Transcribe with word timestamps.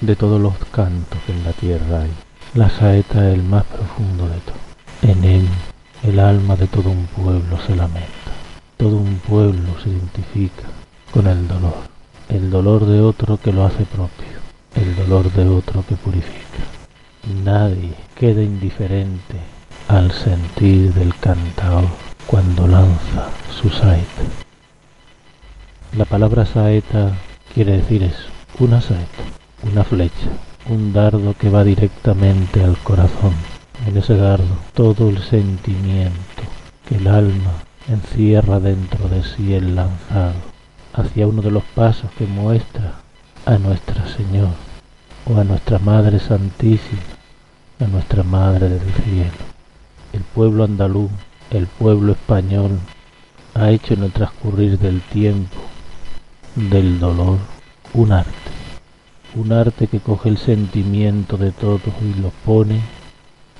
de 0.00 0.16
todos 0.16 0.40
los 0.40 0.54
cantos 0.72 1.18
que 1.26 1.32
en 1.32 1.44
la 1.44 1.52
tierra 1.52 2.02
hay. 2.02 2.10
La 2.54 2.70
saeta 2.70 3.28
es 3.28 3.34
el 3.34 3.42
más 3.42 3.64
profundo 3.64 4.28
de 4.28 4.38
todo. 4.40 4.56
En 5.02 5.24
él 5.24 5.48
el 6.02 6.18
alma 6.18 6.56
de 6.56 6.66
todo 6.66 6.90
un 6.90 7.06
pueblo 7.06 7.58
se 7.66 7.76
lamenta. 7.76 8.32
Todo 8.76 8.96
un 8.96 9.16
pueblo 9.18 9.78
se 9.82 9.90
identifica 9.90 10.64
con 11.12 11.26
el 11.26 11.46
dolor. 11.46 11.76
El 12.28 12.50
dolor 12.50 12.86
de 12.86 13.00
otro 13.00 13.38
que 13.38 13.52
lo 13.52 13.64
hace 13.64 13.84
propio. 13.84 14.40
El 14.74 14.96
dolor 14.96 15.30
de 15.32 15.48
otro 15.48 15.84
que 15.86 15.96
purifica. 15.96 16.40
Nadie 17.44 17.94
queda 18.14 18.42
indiferente 18.42 19.36
al 19.88 20.12
sentir 20.12 20.94
del 20.94 21.14
cantador 21.16 21.84
cuando 22.26 22.66
lanza 22.66 23.28
su 23.50 23.68
saeta. 23.68 24.22
La 25.96 26.04
palabra 26.04 26.46
saeta 26.46 27.12
quiere 27.52 27.78
decir 27.78 28.04
eso, 28.04 28.28
una 28.60 28.80
saeta, 28.80 29.24
una 29.62 29.84
flecha, 29.84 30.30
un 30.68 30.92
dardo 30.92 31.34
que 31.34 31.50
va 31.50 31.64
directamente 31.64 32.62
al 32.62 32.76
corazón. 32.78 33.34
En 33.86 33.96
ese 33.96 34.16
dardo 34.16 34.56
todo 34.74 35.08
el 35.08 35.22
sentimiento 35.22 36.42
que 36.86 36.96
el 36.96 37.06
alma 37.06 37.52
encierra 37.88 38.60
dentro 38.60 39.08
de 39.08 39.22
sí 39.22 39.54
el 39.54 39.74
lanzado 39.74 40.34
hacia 40.92 41.26
uno 41.26 41.42
de 41.42 41.50
los 41.50 41.64
pasos 41.74 42.10
que 42.18 42.26
muestra 42.26 42.94
a 43.46 43.58
Nuestra 43.58 44.06
Señor 44.06 44.50
o 45.26 45.38
a 45.38 45.44
nuestra 45.44 45.78
Madre 45.78 46.18
Santísima, 46.18 47.00
a 47.78 47.84
nuestra 47.84 48.22
Madre 48.22 48.68
del 48.68 48.92
Cielo. 49.04 49.50
El 50.12 50.22
pueblo 50.22 50.64
andaluz, 50.64 51.10
el 51.50 51.66
pueblo 51.66 52.12
español, 52.12 52.78
ha 53.54 53.70
hecho 53.70 53.94
en 53.94 54.04
el 54.04 54.12
transcurrir 54.12 54.78
del 54.78 55.00
tiempo 55.02 55.56
del 56.54 56.98
dolor 56.98 57.38
un 57.94 58.12
arte, 58.12 58.30
un 59.36 59.52
arte 59.52 59.86
que 59.86 60.00
coge 60.00 60.28
el 60.28 60.38
sentimiento 60.38 61.36
de 61.36 61.52
todos 61.52 61.92
y 62.02 62.20
lo 62.20 62.30
pone, 62.44 62.80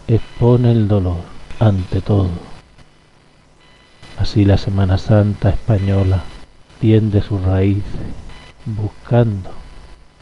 expone 0.08 0.72
el 0.72 0.88
dolor 0.88 1.20
ante 1.58 2.00
todo. 2.00 2.30
Así 4.18 4.44
la 4.44 4.58
Semana 4.58 4.98
Santa 4.98 5.50
española 5.50 6.22
tiende 6.80 7.22
sus 7.22 7.40
raíces 7.42 7.84
buscando 8.66 9.50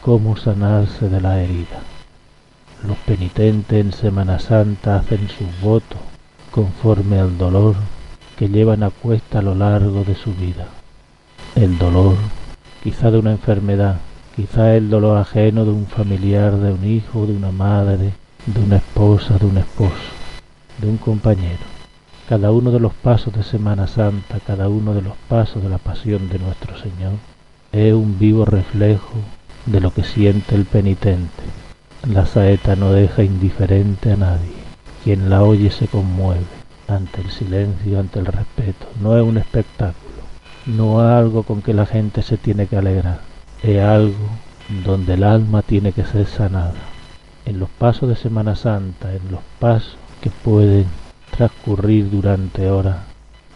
cómo 0.03 0.37
sanarse 0.37 1.09
de 1.09 1.21
la 1.21 1.41
herida. 1.43 1.83
Los 2.87 2.97
penitentes 2.99 3.81
en 3.81 3.93
Semana 3.93 4.39
Santa 4.39 4.97
hacen 4.97 5.29
sus 5.29 5.61
votos 5.61 5.99
conforme 6.51 7.19
al 7.19 7.37
dolor 7.37 7.75
que 8.37 8.49
llevan 8.49 8.83
a 8.83 8.91
cuesta 8.91 9.41
a 9.41 9.43
lo 9.43 9.55
largo 9.55 10.05
de 10.05 10.15
su 10.15 10.33
vida. 10.35 10.69
El 11.57 11.77
dolor 11.79 12.15
quizá 12.85 13.11
de 13.11 13.19
una 13.19 13.33
enfermedad, 13.33 13.99
quizá 14.39 14.77
el 14.77 14.89
dolor 14.89 15.19
ajeno 15.19 15.65
de 15.65 15.73
un 15.73 15.87
familiar, 15.87 16.55
de 16.59 16.73
un 16.73 16.85
hijo, 16.85 17.27
de 17.27 17.33
una 17.33 17.51
madre, 17.51 18.13
de 18.47 18.61
una 18.63 18.77
esposa, 18.77 19.37
de 19.37 19.47
un 19.47 19.59
esposo, 19.59 20.13
de 20.81 20.87
un 20.87 20.97
compañero. 20.97 21.67
Cada 22.29 22.53
uno 22.53 22.71
de 22.71 22.79
los 22.79 22.95
pasos 22.95 23.35
de 23.35 23.43
Semana 23.43 23.89
Santa, 23.89 24.39
cada 24.47 24.69
uno 24.69 24.95
de 24.95 25.03
los 25.03 25.15
pasos 25.29 25.61
de 25.61 25.69
la 25.69 25.79
pasión 25.79 26.29
de 26.29 26.39
nuestro 26.39 26.79
Señor, 26.79 27.15
es 27.73 27.93
un 27.93 28.17
vivo 28.17 28.45
reflejo 28.45 29.15
de 29.67 29.81
lo 29.81 29.93
que 29.93 30.05
siente 30.05 30.55
el 30.55 30.67
penitente. 30.67 31.43
La 32.09 32.25
saeta 32.25 32.77
no 32.77 32.93
deja 32.93 33.25
indiferente 33.25 34.13
a 34.13 34.17
nadie. 34.17 34.55
Quien 35.03 35.31
la 35.31 35.43
oye 35.43 35.73
se 35.73 35.89
conmueve 35.89 36.47
ante 36.87 37.23
el 37.23 37.31
silencio, 37.33 37.99
ante 37.99 38.21
el 38.21 38.27
respeto. 38.27 38.87
No 39.03 39.19
es 39.19 39.25
un 39.25 39.37
espectáculo 39.37 40.09
no 40.69 41.01
algo 41.01 41.45
con 41.45 41.63
que 41.63 41.73
la 41.73 41.87
gente 41.87 42.23
se 42.23 42.37
tiene 42.37 42.67
que 42.67 42.77
alegrar, 42.77 43.21
es 43.63 43.83
algo 43.83 44.29
donde 44.85 45.15
el 45.15 45.25
alma 45.25 45.63
tiene 45.63 45.93
que 45.93 46.05
ser 46.05 46.27
sanada. 46.27 46.75
En 47.45 47.59
los 47.59 47.71
pasos 47.71 48.09
de 48.09 48.17
Semana 48.17 48.55
Santa, 48.55 49.13
en 49.15 49.31
los 49.31 49.41
pasos 49.59 49.97
que 50.21 50.31
pueden 50.31 50.87
transcurrir 51.31 52.11
durante 52.11 52.71
horas, 52.71 52.99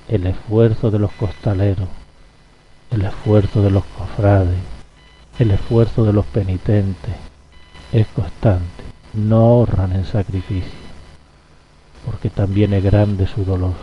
el 0.08 0.26
esfuerzo 0.26 0.90
de 0.90 0.98
los 0.98 1.12
costaleros, 1.12 1.88
el 2.90 3.02
esfuerzo 3.02 3.62
de 3.62 3.70
los 3.70 3.84
cofrades, 3.84 4.58
el 5.38 5.50
esfuerzo 5.50 6.04
de 6.04 6.12
los 6.12 6.26
penitentes 6.26 7.14
es 7.92 8.06
constante, 8.08 8.84
no 9.12 9.36
ahorran 9.36 9.92
en 9.92 10.04
sacrificio, 10.04 10.78
porque 12.06 12.30
también 12.30 12.72
es 12.72 12.82
grande 12.82 13.26
su 13.26 13.44
dolor. 13.44 13.74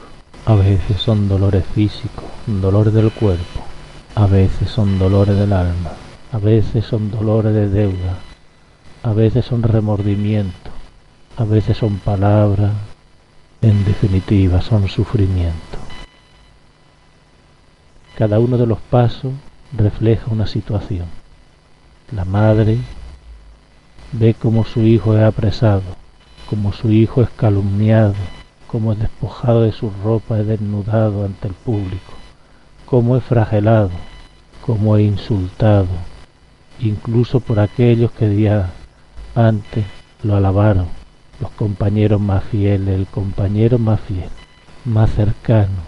A 0.46 0.56
veces 0.56 1.00
son 1.00 1.28
dolores 1.28 1.66
físicos, 1.74 2.25
dolores 2.47 2.94
del 2.94 3.12
cuerpo, 3.12 3.62
a 4.16 4.25
veces 4.25 4.69
son 4.69 4.97
dolores 4.97 5.36
del 5.38 5.53
alma, 5.53 5.91
a 6.31 6.38
veces 6.38 6.85
son 6.85 7.09
dolores 7.09 7.53
de 7.53 7.69
deuda, 7.69 8.19
a 9.01 9.13
veces 9.13 9.45
son 9.45 9.63
remordimiento, 9.63 10.69
a 11.38 11.44
veces 11.44 11.78
son 11.78 11.97
palabras, 11.97 12.72
en 13.62 13.84
definitiva 13.84 14.62
son 14.62 14.88
sufrimiento. 14.88 15.78
Cada 18.16 18.39
uno 18.39 18.57
de 18.57 18.68
los 18.68 18.79
pasos 18.79 19.34
refleja 19.75 20.25
una 20.29 20.45
situación. 20.45 21.07
La 22.12 22.25
madre 22.25 22.78
ve 24.12 24.34
cómo 24.34 24.66
su 24.66 24.81
hijo 24.81 25.16
es 25.16 25.23
apresado, 25.23 25.84
como 26.47 26.73
su 26.73 26.91
hijo 26.91 27.22
es 27.22 27.29
calumniado, 27.31 28.16
como 28.68 28.94
es 28.94 29.00
despojado 29.00 29.62
de 29.62 29.72
su 29.72 29.91
ropa 30.03 30.39
y 30.39 30.44
desnudado 30.44 31.25
ante 31.25 31.47
el 31.47 31.53
público, 31.53 32.13
como 32.85 33.18
es 33.18 33.23
fragelado, 33.23 33.91
como 34.62 34.97
es 34.97 35.07
insultado, 35.07 35.88
incluso 36.81 37.40
por 37.40 37.59
aquellos 37.59 38.12
que 38.12 38.29
días 38.29 38.69
antes 39.35 39.85
lo 40.23 40.35
alabaron, 40.35 40.88
los 41.40 41.51
compañeros 41.51 42.19
más 42.19 42.44
fieles, 42.44 42.95
el 42.95 43.07
compañero 43.07 43.78
más 43.78 44.00
fiel, 44.01 44.29
más 44.85 45.12
cercano, 45.12 45.84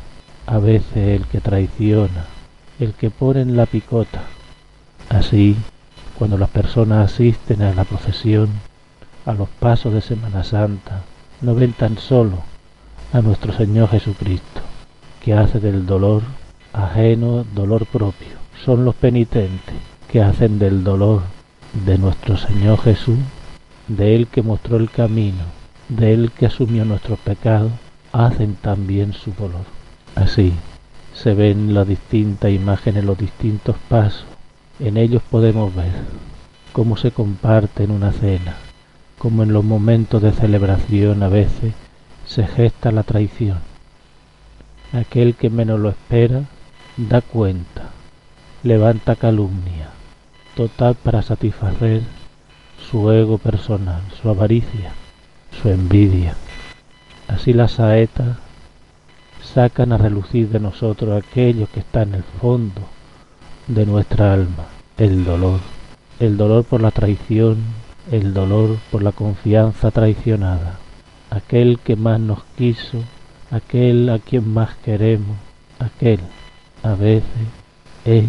a 0.46 0.58
veces 0.58 1.20
el 1.20 1.26
que 1.28 1.42
traiciona, 1.42 2.26
el 2.80 2.94
que 2.94 3.10
pone 3.10 3.42
en 3.42 3.56
la 3.56 3.66
picota. 3.66 4.24
Así, 5.10 5.58
cuando 6.18 6.38
las 6.38 6.50
personas 6.50 7.12
asisten 7.12 7.62
a 7.62 7.74
la 7.74 7.84
procesión, 7.84 8.50
a 9.26 9.34
los 9.34 9.50
pasos 9.50 9.94
de 9.94 10.02
Semana 10.02 10.44
Santa, 10.44 11.04
no 11.42 11.56
ven 11.56 11.74
tan 11.74 11.98
solo 11.98 12.38
a 13.14 13.22
nuestro 13.22 13.54
Señor 13.54 13.90
Jesucristo, 13.90 14.62
que 15.24 15.34
hace 15.34 15.60
del 15.60 15.86
dolor 15.86 16.24
ajeno 16.74 17.44
dolor 17.54 17.86
propio. 17.86 18.40
Son 18.64 18.86
los 18.86 18.96
penitentes 18.96 19.91
que 20.12 20.22
hacen 20.22 20.60
del 20.60 20.84
dolor 20.84 21.22
de 21.86 21.98
nuestro 21.98 22.36
Señor 22.36 22.82
Jesús, 22.82 23.18
de 23.88 24.14
Él 24.14 24.28
que 24.28 24.42
mostró 24.42 24.76
el 24.76 24.90
camino, 24.90 25.44
de 25.88 26.14
Él 26.14 26.32
que 26.32 26.48
asumió 26.48 26.84
nuestros 26.84 27.18
pecados, 27.20 27.72
hacen 28.12 28.56
también 28.56 29.14
su 29.14 29.32
dolor. 29.32 29.64
Así 30.16 30.54
se 31.14 31.34
ven 31.34 31.74
las 31.74 31.88
distintas 31.88 32.52
imágenes, 32.52 33.06
los 33.06 33.18
distintos 33.18 33.78
pasos. 33.88 34.26
En 34.80 34.98
ellos 34.98 35.22
podemos 35.30 35.74
ver 35.74 35.94
cómo 36.74 36.98
se 36.98 37.12
comparte 37.12 37.86
en 37.86 37.92
una 37.92 38.12
cena, 38.12 38.58
cómo 39.18 39.44
en 39.44 39.54
los 39.54 39.64
momentos 39.64 40.22
de 40.22 40.34
celebración 40.34 41.24
a 41.24 41.30
veces 41.30 41.74
se 42.26 42.46
gesta 42.48 42.92
la 42.92 43.04
traición. 43.04 43.60
Aquel 44.92 45.36
que 45.36 45.50
menos 45.50 45.80
lo 45.80 45.90
espera 45.90 46.42
da 46.98 47.22
cuenta, 47.22 47.92
levanta 48.64 49.16
calumnia, 49.16 49.90
total 50.56 50.96
para 50.96 51.22
satisfacer 51.22 52.02
su 52.90 53.12
ego 53.12 53.38
personal, 53.38 54.02
su 54.22 54.30
avaricia, 54.30 54.92
su 55.62 55.70
envidia. 55.70 56.36
Así 57.28 57.54
las 57.54 57.74
saetas 57.74 58.38
sacan 59.44 59.92
a 59.92 59.98
relucir 59.98 60.50
de 60.50 60.60
nosotros 60.60 61.22
aquello 61.24 61.68
que 61.74 61.80
está 61.80 62.04
en 62.04 62.16
el 62.16 62.24
fondo 62.24 62.82
de 63.68 63.86
nuestra 63.86 64.34
alma, 64.34 64.66
el 64.98 65.24
dolor, 65.24 65.60
el 66.20 66.38
dolor 66.38 66.64
por 66.64 66.82
la 66.82 66.92
traición, 66.92 67.58
el 68.12 68.34
dolor 68.34 68.78
por 68.92 69.04
la 69.04 69.12
confianza 69.12 69.92
traicionada, 69.92 70.80
aquel 71.30 71.80
que 71.80 71.96
más 71.96 72.20
nos 72.20 72.44
quiso, 72.58 73.04
aquel 73.50 74.10
a 74.10 74.20
quien 74.20 74.54
más 74.54 74.76
queremos, 74.84 75.38
aquel 75.80 76.20
a 76.84 76.96
veces 76.96 77.24
es 78.06 78.26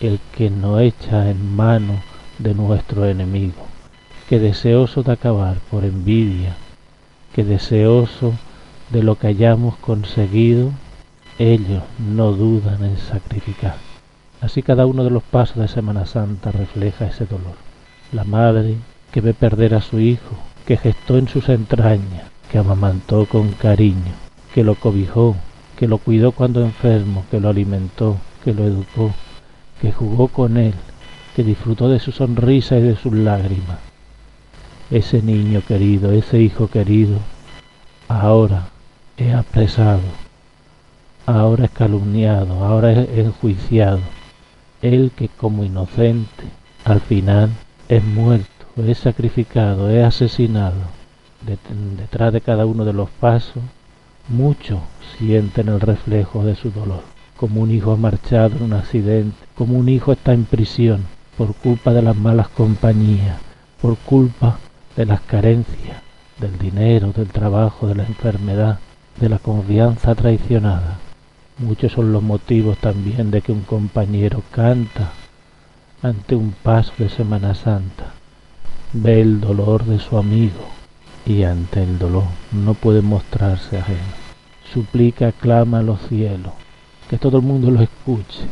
el 0.00 0.18
que 0.36 0.50
nos 0.50 0.80
echa 0.80 1.30
en 1.30 1.54
mano 1.54 2.00
de 2.38 2.54
nuestro 2.54 3.04
enemigo, 3.04 3.66
que 4.28 4.38
deseoso 4.38 5.02
de 5.02 5.12
acabar 5.12 5.56
por 5.70 5.84
envidia, 5.84 6.56
que 7.34 7.44
deseoso 7.44 8.32
de 8.90 9.02
lo 9.02 9.16
que 9.16 9.28
hayamos 9.28 9.76
conseguido, 9.76 10.70
ellos 11.38 11.82
no 11.98 12.32
dudan 12.32 12.82
en 12.84 12.98
sacrificar. 12.98 13.76
Así 14.40 14.62
cada 14.62 14.86
uno 14.86 15.04
de 15.04 15.10
los 15.10 15.22
pasos 15.22 15.58
de 15.58 15.68
Semana 15.68 16.06
Santa 16.06 16.50
refleja 16.50 17.06
ese 17.06 17.26
dolor. 17.26 17.54
La 18.10 18.24
madre 18.24 18.76
que 19.12 19.20
ve 19.20 19.34
perder 19.34 19.74
a 19.74 19.82
su 19.82 20.00
hijo, 20.00 20.36
que 20.66 20.78
gestó 20.78 21.18
en 21.18 21.28
sus 21.28 21.48
entrañas, 21.50 22.24
que 22.50 22.58
amamantó 22.58 23.26
con 23.26 23.52
cariño, 23.52 24.12
que 24.54 24.64
lo 24.64 24.76
cobijó, 24.76 25.36
que 25.76 25.86
lo 25.86 25.98
cuidó 25.98 26.32
cuando 26.32 26.62
enfermo, 26.62 27.24
que 27.30 27.38
lo 27.38 27.50
alimentó, 27.50 28.16
que 28.44 28.54
lo 28.54 28.64
educó, 28.64 29.12
que 29.80 29.92
jugó 29.92 30.28
con 30.28 30.56
él, 30.56 30.74
que 31.34 31.44
disfrutó 31.44 31.88
de 31.88 32.00
su 32.00 32.12
sonrisa 32.12 32.76
y 32.76 32.82
de 32.82 32.96
sus 32.96 33.12
lágrimas, 33.12 33.78
ese 34.90 35.22
niño 35.22 35.62
querido, 35.66 36.12
ese 36.12 36.40
hijo 36.40 36.68
querido, 36.68 37.18
ahora 38.08 38.68
es 39.16 39.34
apresado, 39.34 40.02
ahora 41.26 41.66
es 41.66 41.70
calumniado, 41.70 42.64
ahora 42.64 42.92
es 42.92 43.08
enjuiciado. 43.18 44.00
Él 44.82 45.12
que 45.14 45.28
como 45.28 45.64
inocente 45.64 46.44
al 46.84 47.00
final 47.00 47.50
es 47.88 48.02
muerto, 48.02 48.48
es 48.76 48.98
sacrificado, 48.98 49.90
es 49.90 50.04
asesinado. 50.04 51.00
Detrás 51.96 52.32
de 52.32 52.40
cada 52.40 52.66
uno 52.66 52.84
de 52.84 52.92
los 52.92 53.10
pasos, 53.10 53.62
muchos 54.28 54.80
sienten 55.18 55.68
el 55.68 55.80
reflejo 55.80 56.44
de 56.44 56.54
su 56.54 56.70
dolor. 56.70 57.02
Como 57.40 57.62
un 57.62 57.70
hijo 57.70 57.92
ha 57.92 57.96
marchado 57.96 58.58
en 58.58 58.64
un 58.64 58.74
accidente, 58.74 59.34
como 59.54 59.78
un 59.78 59.88
hijo 59.88 60.12
está 60.12 60.34
en 60.34 60.44
prisión 60.44 61.06
por 61.38 61.54
culpa 61.54 61.90
de 61.94 62.02
las 62.02 62.14
malas 62.14 62.48
compañías, 62.48 63.38
por 63.80 63.96
culpa 63.96 64.58
de 64.94 65.06
las 65.06 65.22
carencias, 65.22 66.02
del 66.38 66.58
dinero, 66.58 67.14
del 67.16 67.28
trabajo, 67.28 67.86
de 67.86 67.94
la 67.94 68.04
enfermedad, 68.04 68.78
de 69.18 69.30
la 69.30 69.38
confianza 69.38 70.14
traicionada. 70.14 70.98
Muchos 71.56 71.92
son 71.92 72.12
los 72.12 72.22
motivos 72.22 72.76
también 72.76 73.30
de 73.30 73.40
que 73.40 73.52
un 73.52 73.62
compañero 73.62 74.42
canta 74.50 75.12
ante 76.02 76.34
un 76.34 76.52
paso 76.52 76.92
de 76.98 77.08
Semana 77.08 77.54
Santa, 77.54 78.12
ve 78.92 79.22
el 79.22 79.40
dolor 79.40 79.86
de 79.86 79.98
su 79.98 80.18
amigo 80.18 80.68
y 81.24 81.44
ante 81.44 81.82
el 81.82 81.98
dolor 81.98 82.24
no 82.52 82.74
puede 82.74 83.00
mostrarse 83.00 83.78
ajeno. 83.78 84.20
Suplica, 84.74 85.32
clama 85.32 85.78
a 85.78 85.82
los 85.82 86.00
cielos, 86.06 86.52
que 87.10 87.18
todo 87.18 87.38
el 87.38 87.42
mundo 87.42 87.72
lo 87.72 87.82
escuche. 87.82 88.44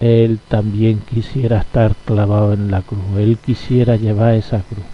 Él 0.00 0.38
también 0.48 0.98
quisiera 0.98 1.60
estar 1.60 1.94
clavado 2.04 2.52
en 2.52 2.70
la 2.70 2.82
cruz, 2.82 3.00
él 3.16 3.38
quisiera 3.38 3.96
llevar 3.96 4.34
esa 4.34 4.58
cruz. 4.60 4.84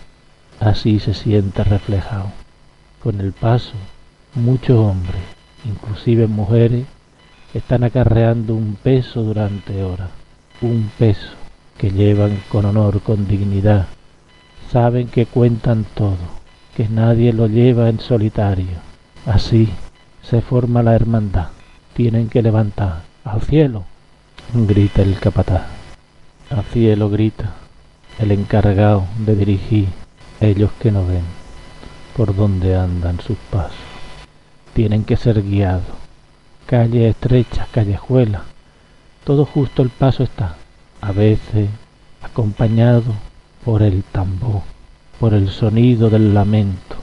Así 0.61 1.01
se 1.01 1.15
siente 1.15 1.65
reflejado. 1.65 2.31
Con 3.03 3.21
el 3.21 3.33
paso, 3.33 3.73
muchos 4.37 4.79
hombres, 4.79 5.21
inclusive 5.65 6.29
mujeres, 6.29 6.87
están 7.55 7.83
acarreando 7.83 8.55
un 8.55 8.77
peso 8.81 9.25
durante 9.25 9.83
horas, 9.83 10.11
un 10.63 10.93
peso 10.97 11.33
que 11.77 11.91
llevan 11.91 12.41
con 12.49 12.67
honor, 12.67 13.01
con 13.01 13.27
dignidad. 13.27 13.89
Saben 14.71 15.09
que 15.09 15.27
cuentan 15.27 15.85
todo, 15.93 16.19
que 16.77 16.89
nadie 16.89 17.33
lo 17.33 17.49
lleva 17.49 17.89
en 17.89 17.99
solitario. 17.99 18.79
Así 19.27 19.69
se 20.23 20.41
forma 20.41 20.85
la 20.85 20.95
hermandad. 20.95 21.54
Tienen 21.95 22.29
que 22.29 22.43
levantar 22.43 23.03
al 23.25 23.41
cielo, 23.43 23.85
grita 24.53 25.03
el 25.03 25.19
capataz. 25.21 25.67
Al 26.51 26.65
cielo 26.65 27.09
grita 27.09 27.55
el 28.19 28.33
encargado 28.33 29.05
de 29.19 29.37
dirigir 29.37 29.89
ellos 30.41 30.71
que 30.81 30.91
no 30.91 31.07
ven 31.07 31.23
por 32.17 32.35
dónde 32.35 32.77
andan 32.77 33.21
sus 33.21 33.37
pasos. 33.51 33.79
Tienen 34.73 35.05
que 35.05 35.17
ser 35.17 35.43
guiados. 35.43 35.97
Calle 36.67 37.09
estrecha, 37.09 37.69
callejuela, 37.71 38.43
todo 39.25 39.45
justo 39.45 39.83
el 39.83 39.91
paso 39.91 40.25
está, 40.25 40.57
a 41.01 41.13
veces 41.13 41.69
acompañado 42.23 43.15
por 43.65 43.83
el 43.83 44.03
tambor, 44.03 44.63
por 45.21 45.33
el 45.33 45.49
sonido 45.49 46.11
del 46.11 46.35
lamento, 46.35 46.97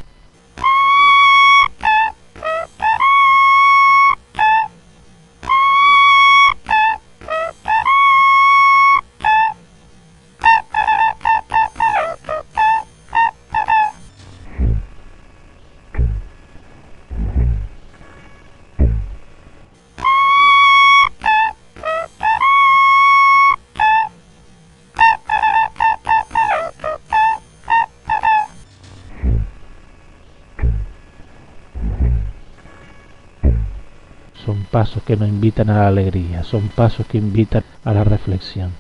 pasos 34.92 35.04
que 35.04 35.16
nos 35.16 35.30
invitan 35.30 35.70
a 35.70 35.76
la 35.76 35.88
alegría, 35.88 36.44
son 36.44 36.68
pasos 36.68 37.06
que 37.08 37.18
invitan 37.18 37.64
a 37.86 37.94
la 37.94 38.04
reflexión, 38.04 38.72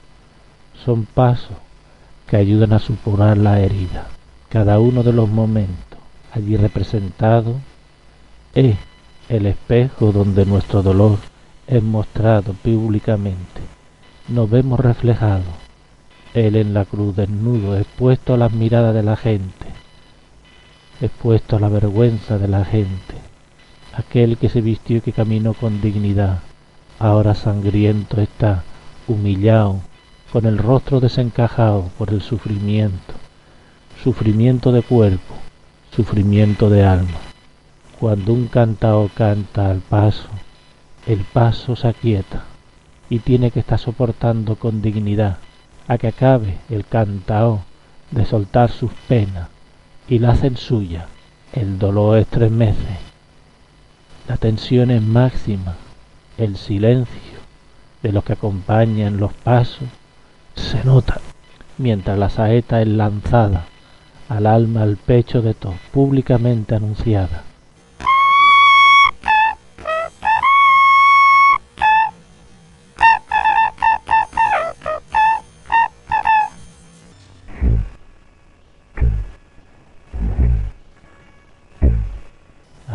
son 0.83 1.05
pasos 1.05 1.55
que 2.27 2.35
ayudan 2.35 2.73
a 2.73 2.79
supurar 2.79 3.37
la 3.37 3.61
herida. 3.61 4.07
Cada 4.49 4.77
uno 4.79 5.03
de 5.03 5.13
los 5.13 5.29
momentos 5.29 5.99
allí 6.33 6.57
representado 6.57 7.55
es 8.53 8.75
el 9.29 9.45
espejo 9.45 10.11
donde 10.11 10.45
nuestro 10.45 10.83
dolor 10.83 11.17
es 11.65 11.81
mostrado 11.81 12.51
públicamente. 12.61 13.61
Nos 14.27 14.49
vemos 14.49 14.81
reflejados, 14.81 15.55
Él 16.33 16.57
en 16.57 16.73
la 16.73 16.83
cruz 16.83 17.15
desnudo, 17.15 17.77
expuesto 17.77 18.33
a 18.33 18.37
las 18.37 18.51
miradas 18.51 18.93
de 18.93 19.03
la 19.03 19.15
gente, 19.15 19.67
expuesto 20.99 21.55
a 21.55 21.61
la 21.61 21.69
vergüenza 21.69 22.37
de 22.37 22.49
la 22.49 22.65
gente, 22.65 23.20
aquel 23.93 24.37
que 24.37 24.49
se 24.49 24.61
vistió 24.61 24.97
y 24.97 25.01
que 25.01 25.11
caminó 25.11 25.53
con 25.53 25.81
dignidad, 25.81 26.39
ahora 26.99 27.35
sangriento 27.35 28.21
está, 28.21 28.63
humillado, 29.07 29.81
con 30.31 30.45
el 30.45 30.57
rostro 30.57 30.99
desencajado 30.99 31.89
por 31.97 32.11
el 32.11 32.21
sufrimiento, 32.21 33.13
sufrimiento 34.03 34.71
de 34.71 34.81
cuerpo, 34.81 35.35
sufrimiento 35.95 36.69
de 36.69 36.85
alma. 36.85 37.19
Cuando 37.99 38.33
un 38.33 38.47
cantao 38.47 39.09
canta 39.13 39.69
al 39.69 39.79
paso, 39.79 40.29
el 41.05 41.19
paso 41.19 41.75
se 41.75 41.87
aquieta 41.87 42.43
y 43.09 43.19
tiene 43.19 43.51
que 43.51 43.59
estar 43.59 43.77
soportando 43.77 44.55
con 44.55 44.81
dignidad 44.81 45.37
a 45.87 45.97
que 45.97 46.07
acabe 46.07 46.57
el 46.69 46.85
cantao 46.85 47.63
de 48.11 48.25
soltar 48.25 48.71
sus 48.71 48.91
penas 49.07 49.49
y 50.07 50.19
la 50.19 50.31
hacen 50.31 50.55
suya. 50.55 51.07
El 51.53 51.77
dolor 51.77 52.17
estremece 52.17 53.10
la 54.27 54.37
tensión 54.37 54.91
es 54.91 55.01
máxima, 55.01 55.75
el 56.37 56.57
silencio 56.57 57.39
de 58.01 58.11
los 58.11 58.23
que 58.23 58.33
acompañan 58.33 59.17
los 59.17 59.33
pasos 59.33 59.87
se 60.55 60.83
nota 60.83 61.19
mientras 61.77 62.17
la 62.17 62.29
saeta 62.29 62.81
es 62.81 62.87
lanzada 62.87 63.65
al 64.29 64.47
alma 64.47 64.83
al 64.83 64.97
pecho 64.97 65.41
de 65.41 65.53
todos, 65.53 65.75
públicamente 65.91 66.75
anunciada. 66.75 67.43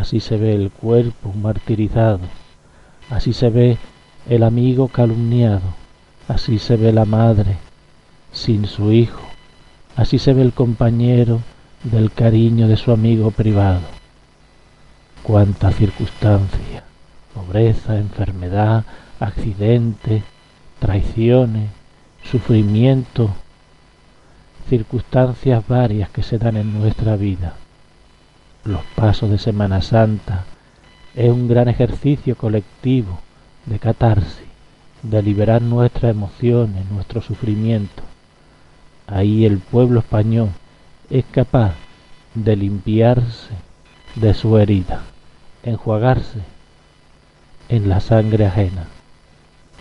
Así 0.06 0.20
se 0.20 0.36
ve 0.36 0.54
el 0.54 0.70
cuerpo 0.70 1.32
martirizado, 1.32 2.20
así 3.10 3.32
se 3.32 3.50
ve 3.50 3.76
el 4.28 4.44
amigo 4.44 4.86
calumniado, 4.86 5.74
así 6.28 6.60
se 6.60 6.76
ve 6.76 6.92
la 6.92 7.04
madre 7.04 7.56
sin 8.30 8.66
su 8.66 8.92
hijo, 8.92 9.26
así 9.96 10.20
se 10.20 10.32
ve 10.32 10.42
el 10.42 10.52
compañero 10.52 11.40
del 11.82 12.12
cariño 12.12 12.68
de 12.68 12.76
su 12.76 12.92
amigo 12.92 13.32
privado. 13.32 13.80
Cuánta 15.24 15.72
circunstancia, 15.72 16.84
pobreza, 17.34 17.98
enfermedad, 17.98 18.84
accidentes, 19.18 20.22
traiciones, 20.78 21.68
sufrimiento, 22.22 23.34
circunstancias 24.68 25.66
varias 25.66 26.10
que 26.10 26.22
se 26.22 26.38
dan 26.38 26.58
en 26.58 26.78
nuestra 26.78 27.16
vida 27.16 27.56
los 28.66 28.82
pasos 28.96 29.30
de 29.30 29.38
Semana 29.38 29.80
Santa 29.80 30.44
es 31.14 31.30
un 31.30 31.46
gran 31.46 31.68
ejercicio 31.68 32.36
colectivo 32.36 33.20
de 33.64 33.78
catarsis, 33.78 34.46
de 35.02 35.22
liberar 35.22 35.62
nuestras 35.62 36.10
emociones, 36.10 36.84
nuestro 36.90 37.22
sufrimiento. 37.22 38.02
Ahí 39.06 39.46
el 39.46 39.58
pueblo 39.58 40.00
español 40.00 40.50
es 41.10 41.24
capaz 41.30 41.74
de 42.34 42.56
limpiarse 42.56 43.54
de 44.16 44.34
su 44.34 44.58
herida, 44.58 45.02
enjuagarse 45.62 46.40
en 47.68 47.88
la 47.88 48.00
sangre 48.00 48.46
ajena. 48.46 48.88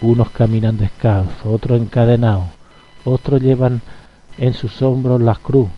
Unos 0.02 0.30
caminan 0.30 0.78
descalzos, 0.78 1.46
otros 1.46 1.82
encadenados, 1.82 2.46
otros 3.04 3.42
llevan 3.42 3.82
en 4.38 4.54
sus 4.54 4.82
hombros 4.82 5.22
la 5.22 5.36
cruz, 5.36 5.70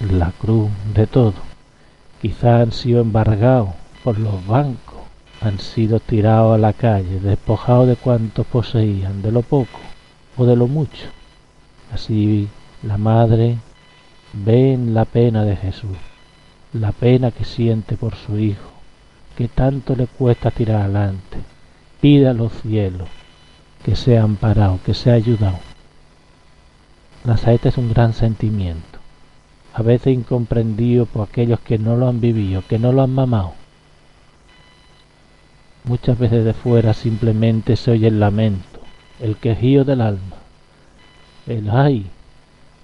la 0.00 0.32
cruz 0.32 0.70
de 0.94 1.06
todo 1.06 1.55
Quizá 2.20 2.60
han 2.60 2.72
sido 2.72 3.00
embargados 3.00 3.70
por 4.02 4.18
los 4.18 4.46
bancos, 4.46 4.96
han 5.40 5.58
sido 5.58 6.00
tirados 6.00 6.54
a 6.54 6.58
la 6.58 6.72
calle, 6.72 7.20
despojados 7.20 7.88
de 7.88 7.96
cuanto 7.96 8.44
poseían, 8.44 9.22
de 9.22 9.32
lo 9.32 9.42
poco 9.42 9.80
o 10.36 10.44
de 10.46 10.56
lo 10.56 10.66
mucho. 10.66 11.08
Así 11.92 12.48
la 12.82 12.98
madre 12.98 13.58
ven 14.32 14.94
la 14.94 15.04
pena 15.04 15.44
de 15.44 15.56
Jesús, 15.56 15.96
la 16.72 16.92
pena 16.92 17.30
que 17.30 17.44
siente 17.44 17.96
por 17.96 18.14
su 18.16 18.38
Hijo, 18.38 18.70
que 19.36 19.48
tanto 19.48 19.94
le 19.94 20.06
cuesta 20.06 20.50
tirar 20.50 20.82
adelante. 20.82 21.38
Pide 22.00 22.28
a 22.28 22.34
los 22.34 22.52
cielos 22.62 23.08
que 23.84 23.96
sea 23.96 24.22
amparado, 24.22 24.80
que 24.84 24.94
sea 24.94 25.14
ayudado. 25.14 25.58
La 27.24 27.36
saeta 27.36 27.68
es 27.68 27.78
un 27.78 27.92
gran 27.92 28.14
sentimiento, 28.14 28.95
a 29.76 29.82
veces 29.82 30.14
incomprendido 30.14 31.04
por 31.04 31.28
aquellos 31.28 31.60
que 31.60 31.76
no 31.76 31.96
lo 31.96 32.08
han 32.08 32.18
vivido, 32.18 32.62
que 32.66 32.78
no 32.78 32.92
lo 32.92 33.02
han 33.02 33.10
mamado. 33.10 33.52
Muchas 35.84 36.18
veces 36.18 36.46
de 36.46 36.54
fuera 36.54 36.94
simplemente 36.94 37.76
se 37.76 37.90
oye 37.90 38.08
el 38.08 38.18
lamento, 38.18 38.80
el 39.20 39.36
quejío 39.36 39.84
del 39.84 40.00
alma, 40.00 40.36
el 41.46 41.68
ay, 41.68 42.06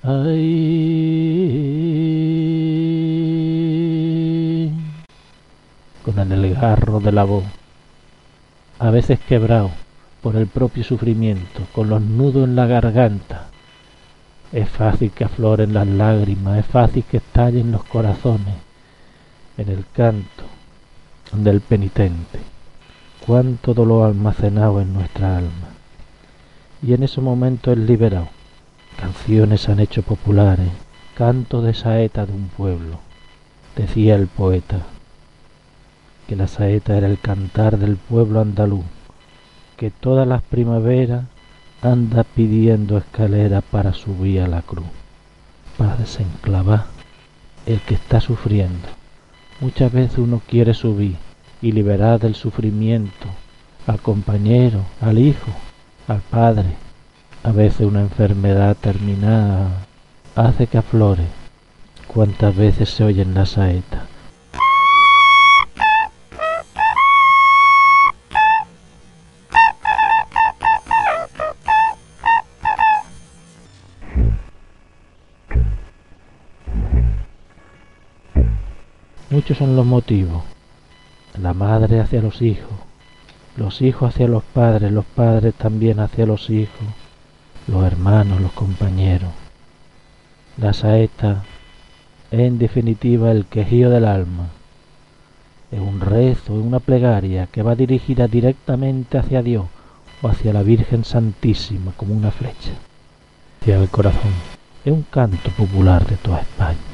ay, 0.03 0.43
con 6.05 6.19
el 6.19 6.43
desgarro 6.43 7.01
de 7.01 7.13
la 7.13 7.25
voz, 7.25 7.45
a 8.79 8.91
veces 8.91 9.19
quebrado 9.19 9.71
por 10.21 10.37
el 10.37 10.47
propio 10.47 10.85
sufrimiento, 10.85 11.63
con 11.73 11.89
los 11.89 12.03
nudos 12.03 12.47
en 12.47 12.55
la 12.55 12.67
garganta. 12.67 13.52
Es 14.53 14.69
fácil 14.69 15.11
que 15.11 15.25
afloren 15.25 15.73
las 15.73 15.87
lágrimas, 15.87 16.59
es 16.59 16.67
fácil 16.67 17.05
que 17.05 17.17
estallen 17.17 17.73
los 17.73 17.85
corazones 17.85 18.55
en 19.57 19.69
el 19.69 19.85
canto 19.93 20.45
del 21.33 21.61
penitente. 21.61 22.39
Cuánto 23.27 23.73
dolor 23.73 24.07
almacenado 24.07 24.81
en 24.81 24.93
nuestra 24.93 25.39
alma. 25.39 25.69
Y 26.83 26.93
en 26.93 27.03
ese 27.03 27.21
momento 27.21 27.73
es 27.73 27.79
liberado. 27.79 28.29
Canciones 28.99 29.69
han 29.69 29.81
hecho 29.81 30.03
populares, 30.03 30.71
canto 31.17 31.63
de 31.63 31.73
saeta 31.73 32.27
de 32.27 32.33
un 32.33 32.49
pueblo. 32.49 32.99
Decía 33.75 34.17
el 34.17 34.27
poeta 34.27 34.81
que 36.27 36.37
la 36.37 36.47
saeta 36.47 36.97
era 36.97 37.07
el 37.07 37.19
cantar 37.19 37.79
del 37.79 37.97
pueblo 37.97 38.41
andaluz 38.41 38.85
que 39.77 39.91
todas 39.91 40.29
las 40.29 40.43
primaveras 40.43 41.25
anda 41.83 42.23
pidiendo 42.23 42.97
escalera 42.97 43.61
para 43.61 43.93
subir 43.93 44.41
a 44.41 44.47
la 44.47 44.63
cruz, 44.63 44.87
para 45.77 45.97
desenclavar 45.97 46.87
el 47.67 47.81
que 47.81 47.95
está 47.95 48.21
sufriendo. 48.21 48.89
Muchas 49.61 49.93
veces 49.93 50.19
uno 50.19 50.41
quiere 50.47 50.75
subir 50.75 51.17
y 51.61 51.73
liberar 51.73 52.21
del 52.21 52.37
sufrimiento 52.37 53.27
al 53.87 54.01
compañero, 54.01 54.85
al 55.01 55.19
hijo, 55.19 55.51
al 56.07 56.21
padre. 56.21 56.77
A 57.43 57.51
veces 57.51 57.81
una 57.87 58.01
enfermedad 58.01 58.77
terminada 58.81 59.85
hace 60.37 60.69
que 60.69 60.79
aflore. 60.79 61.27
Cuántas 62.07 62.55
veces 62.55 62.91
se 62.91 63.03
oyen 63.03 63.35
las 63.35 63.51
saetas 63.51 64.12
Muchos 79.33 79.57
son 79.57 79.77
los 79.77 79.87
motivos. 79.87 80.43
La 81.41 81.55
madre 81.55 82.01
hacia 82.01 82.21
los 82.21 82.43
hijos, 82.43 82.69
los 83.57 83.81
hijos 83.81 84.11
hacia 84.11 84.29
los 84.29 84.43
padres, 84.43 84.93
los 84.93 85.07
padres 85.07 85.55
también 85.55 86.01
hacia 86.01 86.27
los 86.27 86.51
hijos, 86.51 86.87
los 87.67 87.83
hermanos, 87.83 88.43
los 88.43 88.53
compañeros. 88.53 89.31
La 90.59 90.75
saeta 90.75 91.45
es 92.31 92.41
en 92.41 92.59
definitiva 92.59 93.31
el 93.31 93.47
quejío 93.47 93.89
del 93.89 94.05
alma. 94.05 94.49
Es 95.71 95.81
un 95.81 96.01
rezo, 96.01 96.59
es 96.59 96.67
una 96.67 96.81
plegaria 96.81 97.47
que 97.47 97.63
va 97.63 97.75
dirigida 97.75 98.29
directamente 98.29 99.17
hacia 99.17 99.43
Dios 99.43 99.65
o 100.21 100.29
hacia 100.29 100.53
la 100.53 100.63
Virgen 100.63 101.05
Santísima 101.07 101.93
como 101.97 102.13
una 102.13 102.33
flecha, 102.33 102.73
hacia 103.63 103.79
el 103.79 103.89
corazón. 103.89 104.35
Es 104.85 104.93
un 104.93 105.07
canto 105.11 105.49
popular 105.57 106.05
de 106.05 106.17
toda 106.17 106.41
España 106.41 106.92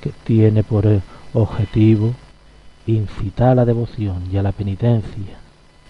que 0.00 0.10
tiene 0.24 0.62
por 0.62 0.86
objetivo 1.32 2.14
incitar 2.86 3.50
a 3.50 3.54
la 3.54 3.64
devoción 3.64 4.24
y 4.32 4.36
a 4.36 4.42
la 4.42 4.52
penitencia. 4.52 5.38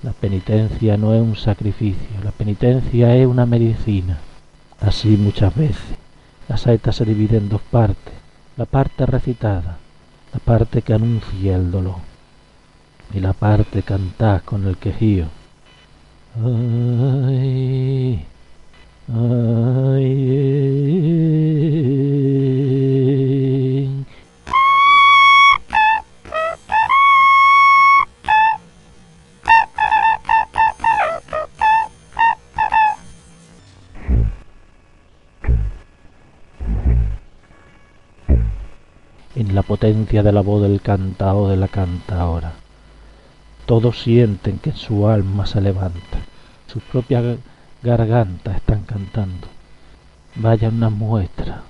La 0.03 0.13
penitencia 0.13 0.97
no 0.97 1.15
es 1.15 1.21
un 1.21 1.37
sacrificio, 1.37 2.09
la 2.25 2.33
penitencia 2.33 3.15
es 3.15 3.27
una 3.27 3.47
medicina. 3.47 4.19
Así 4.81 5.17
muchas 5.17 5.55
veces 5.55 5.99
la 6.49 6.57
saeta 6.57 6.91
se 6.91 7.05
divide 7.05 7.37
en 7.37 7.49
dos 7.49 7.61
partes, 7.61 8.15
la 8.57 8.65
parte 8.65 9.07
recitada, 9.07 9.79
la 10.33 10.41
parte 10.41 10.83
que 10.83 10.95
anuncia 10.95 11.55
el 11.55 11.71
dolor, 11.71 12.01
y 13.15 13.21
la 13.21 13.33
parte 13.33 13.83
cantada 13.83 14.41
con 14.41 14.67
el 14.67 14.77
quejío. 14.77 15.27
De 40.11 40.33
la 40.33 40.41
voz 40.41 40.61
del 40.61 40.81
cantao 40.83 41.49
de 41.49 41.57
la 41.57 41.69
cantaora. 41.69 42.55
Todos 43.65 44.01
sienten 44.01 44.59
que 44.59 44.73
su 44.73 45.07
alma 45.07 45.47
se 45.47 45.61
levanta, 45.61 46.19
sus 46.67 46.83
propias 46.83 47.39
gargantas 47.81 48.57
están 48.57 48.83
cantando. 48.83 49.47
Vaya 50.35 50.69
una 50.69 50.91
muestra. 50.91 51.63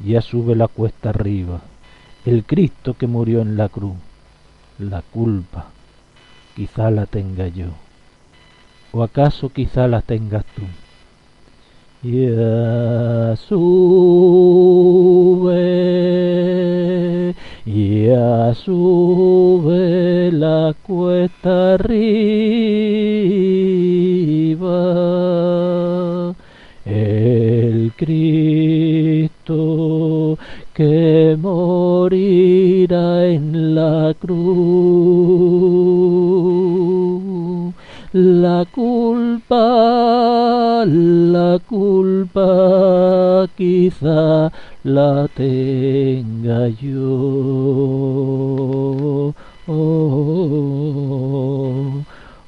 Ya 0.00 0.22
sube 0.22 0.56
la 0.56 0.66
cuesta 0.66 1.10
arriba 1.10 1.60
el 2.24 2.44
Cristo 2.44 2.94
que 2.94 3.06
murió 3.06 3.40
en 3.40 3.56
la 3.56 3.68
cruz. 3.68 3.96
La 4.78 5.02
culpa 5.02 5.66
quizá 6.54 6.90
la 6.90 7.06
tenga 7.06 7.48
yo. 7.48 7.66
¿O 8.92 9.02
acaso 9.02 9.48
quizá 9.48 9.88
la 9.88 10.02
tengas 10.02 10.44
tú? 10.54 10.62
Ya 12.04 13.36
sube, 13.36 13.62
ya 17.64 18.54
sube 18.54 20.32
la 20.32 20.74
cuesta 20.82 21.74
arriba, 21.74 21.94
el 26.84 27.92
Cristo 27.96 28.41
que 30.74 31.36
morirá 31.38 33.26
en 33.26 33.74
la 33.74 34.14
cruz. 34.18 34.42
La 38.14 38.66
culpa, 38.70 39.56
la 40.84 41.58
culpa 41.66 43.48
quizá 43.56 44.52
la 44.84 45.28
tenga 45.34 46.68
yo. 46.68 47.02
Oh, 49.66 50.92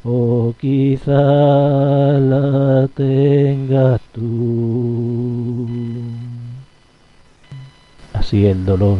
o 0.04 0.54
quizá 0.60 2.18
la 2.18 2.86
tengas 2.94 4.00
tú. 4.12 4.53
Así 8.34 8.46
el 8.46 8.64
dolor 8.64 8.98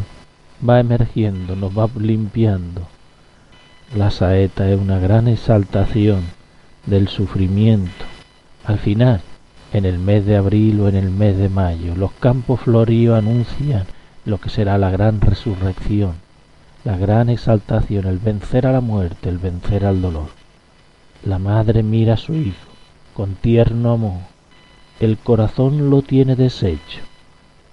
va 0.65 0.79
emergiendo, 0.79 1.57
nos 1.57 1.77
va 1.77 1.91
limpiando. 1.99 2.83
La 3.97 4.13
saeta 4.13 4.71
es 4.71 4.79
una 4.79 5.01
gran 5.01 5.27
exaltación 5.27 6.23
del 6.87 7.09
sufrimiento. 7.09 8.05
Al 8.65 8.79
final, 8.79 9.23
en 9.73 9.87
el 9.87 9.99
mes 9.99 10.25
de 10.25 10.37
abril 10.37 10.79
o 10.79 10.89
en 10.89 10.95
el 10.95 11.11
mes 11.11 11.37
de 11.37 11.49
mayo, 11.49 11.97
los 11.97 12.13
campos 12.13 12.61
floríos 12.61 13.19
anuncian 13.19 13.87
lo 14.25 14.39
que 14.39 14.51
será 14.51 14.79
la 14.79 14.91
gran 14.91 15.21
resurrección, 15.21 16.15
la 16.85 16.97
gran 16.97 17.29
exaltación, 17.29 18.07
el 18.07 18.21
vencer 18.21 18.69
a 18.69 18.73
la 18.73 18.81
muerte, 18.81 19.31
el 19.31 19.39
vencer 19.39 19.85
al 19.85 20.01
dolor. 20.01 20.29
La 21.25 21.41
madre 21.41 21.83
mira 21.83 22.15
a 22.15 22.19
su 22.19 22.35
hijo 22.35 22.69
con 23.15 23.35
tierno 23.35 23.95
amor, 23.95 24.21
el 25.01 25.19
corazón 25.19 25.91
lo 25.91 26.03
tiene 26.03 26.37
deshecho, 26.37 27.01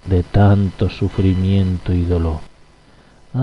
de 0.06 0.22
tanto 0.22 0.88
sufrimiento 0.88 1.92
y 1.92 2.04
dolor. 2.04 2.40
A 3.34 3.38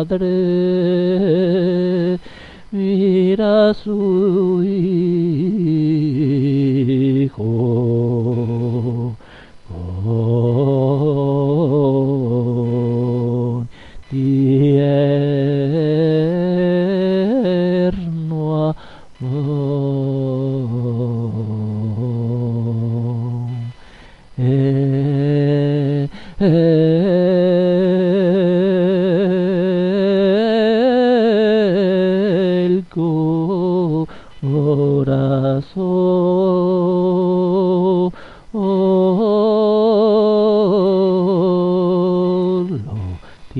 madre 0.00 0.18
mira 2.70 3.72
su 3.74 4.62
hijo 4.64 4.98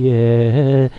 tiene 0.02 0.90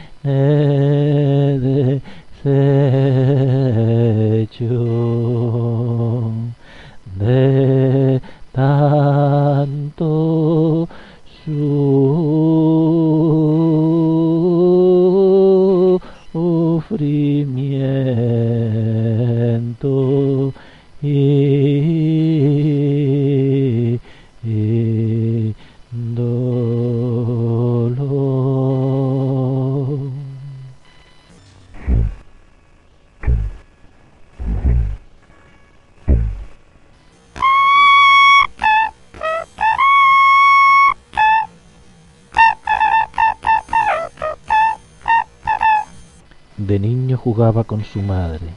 jugaba 47.40 47.64
con 47.64 47.86
su 47.86 48.02
madre 48.02 48.48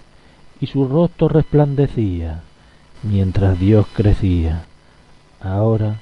y 0.61 0.67
su 0.67 0.89
rostro 0.89 1.29
resplandecía 1.29 2.43
mientras 3.05 3.57
Dios 3.61 3.87
crecía. 3.95 4.65
Ahora 5.41 6.01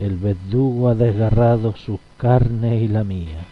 el 0.00 0.16
verdugo 0.16 0.88
ha 0.88 0.96
desgarrado 0.96 1.76
sus 1.76 2.00
carnes 2.16 2.82
y 2.82 2.88
la 2.88 3.04
mía. 3.04 3.46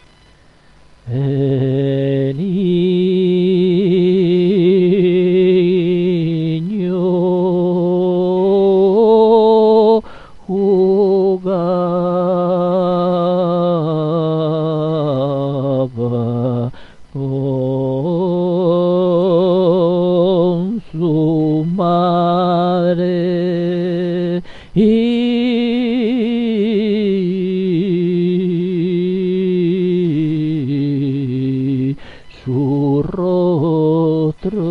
Su 32.81 33.03
rostro 33.03 34.71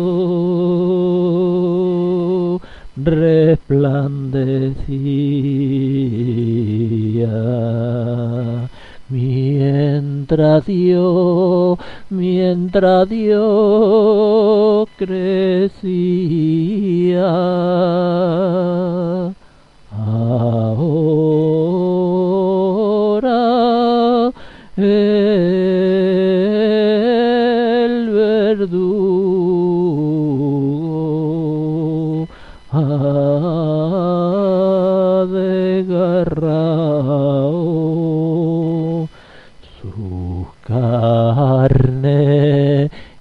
resplandecía 2.96 4.18
mientras 9.08 10.66
Dios, 10.66 11.78
mientras 12.08 13.08
Dios 13.08 14.88
crecía. 14.96 15.70
Ahora 19.92 21.29
desgarrado 36.20 37.48
su 39.80 40.46
carne 40.62 42.10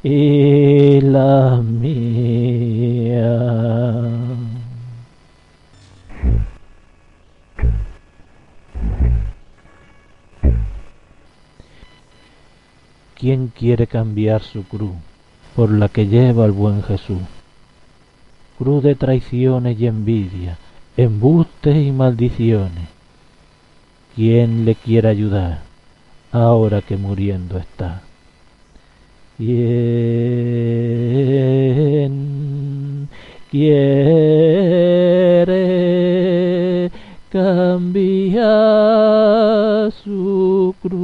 y 0.04 1.02
la 1.02 1.62
mía. 1.64 2.90
¿Quién 13.16 13.48
quiere 13.48 13.88
cambiar 13.88 14.42
su 14.42 14.64
cruz 14.64 14.96
por 15.56 15.72
la 15.72 15.90
que 15.90 16.08
lleva 16.08 16.46
el 16.46 16.54
buen 16.54 16.82
Jesús? 16.84 17.20
Cruz 18.58 18.82
de 18.84 18.96
traiciones 18.96 19.80
y 19.80 19.88
envidia, 19.88 20.58
embustes 20.96 21.76
y 21.78 21.92
maldiciones. 21.92 22.89
¿Quién 24.20 24.52
le 24.66 24.76
quiere 24.76 25.08
ayudar 25.08 25.60
ahora 26.34 26.82
que 26.82 26.98
muriendo 26.98 27.58
está? 27.58 28.02
¿Quién 29.38 30.10
quiere 33.50 34.12
cambiar 37.32 38.44
su 40.04 40.76
cruz 40.82 41.00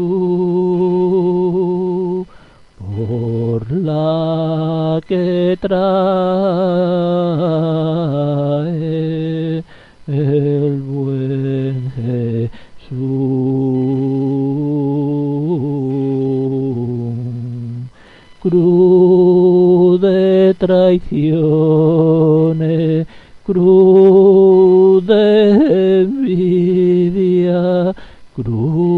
por 2.77 3.71
la 3.71 4.99
que 5.07 5.57
trae 5.61 5.95
Cruz 18.47 19.99
de 20.01 20.53
traiciones, 20.59 21.41
cruz 23.43 25.03
de 25.07 26.03
envidia, 26.03 27.95
cruz 28.35 28.94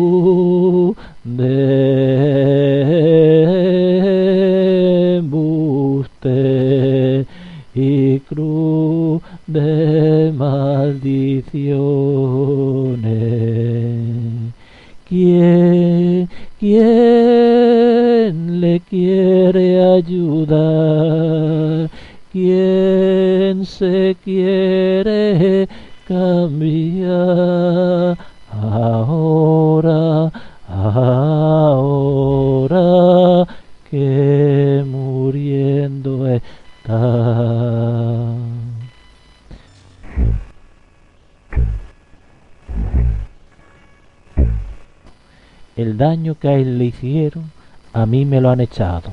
que 46.39 46.47
a 46.47 46.53
él 46.53 46.77
le 46.77 46.85
hicieron, 46.85 47.51
a 47.93 48.05
mí 48.05 48.25
me 48.25 48.41
lo 48.41 48.49
han 48.49 48.61
echado. 48.61 49.11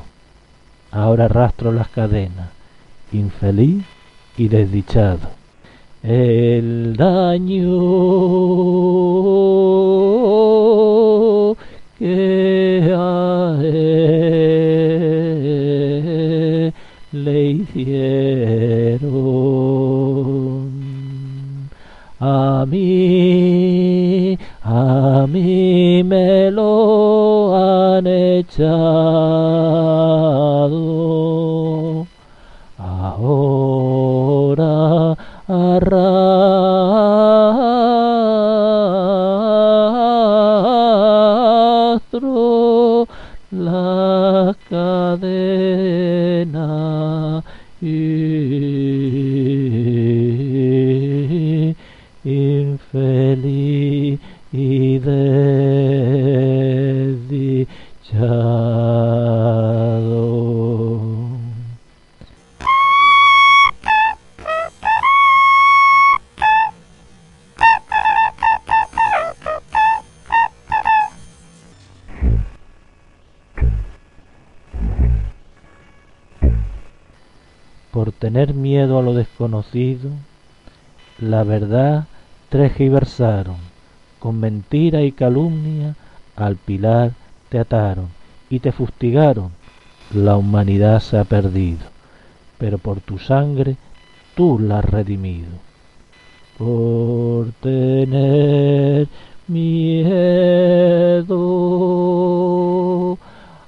Ahora 0.91 1.25
arrastro 1.25 1.73
las 1.73 1.89
cadenas, 1.89 2.51
infeliz 3.13 3.85
y 4.37 4.49
desdichado. 4.49 5.31
El 6.03 6.97
daño 6.97 7.71
lo 26.51 27.55
han 27.57 28.07
echado. 28.07 28.75
Ahora 32.79 33.95
arrastro 35.49 36.44
tener 78.45 78.55
miedo 78.61 78.99
a 78.99 79.03
lo 79.03 79.15
desconocido, 79.15 80.11
la 81.19 81.45
verdad 81.45 82.05
tergiversaron, 82.51 83.57
con 84.19 84.39
mentira 84.39 85.01
y 85.03 85.13
calumnia 85.13 85.95
al 86.37 86.57
pilar 86.57 87.13
te 87.49 87.59
ataron 87.59 88.09
y 88.51 88.59
te 88.59 88.71
fustigaron, 88.73 89.53
la 90.13 90.37
humanidad 90.37 91.01
se 91.01 91.17
ha 91.17 91.25
perdido, 91.25 91.87
pero 92.59 92.77
por 92.77 93.01
tu 93.01 93.19
sangre 93.19 93.77
tú 94.35 94.59
la 94.59 94.81
has 94.81 94.85
redimido. 94.85 95.53
Por 96.59 97.53
tener 97.63 99.09
miedo 99.49 100.19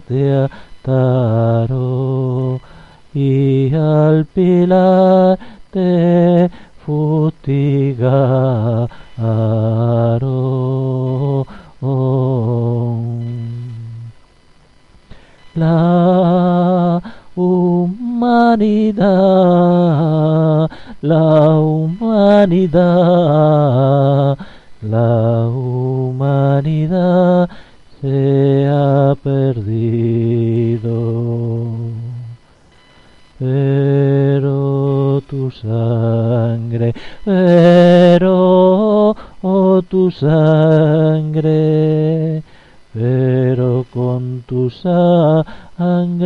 pilar 0.01 0.24
sangre, 40.19 41.53
pero 42.93 43.85
con 43.91 44.43
tu 44.45 44.69
sangre 44.69 46.21